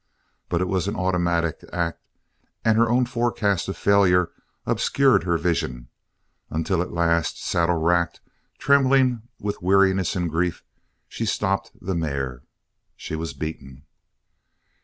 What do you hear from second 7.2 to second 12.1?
saddle racked, trembling with weariness and grief, she stopped the